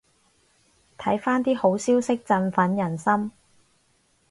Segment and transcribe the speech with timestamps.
[0.97, 3.31] 睇返啲好消息振奮人心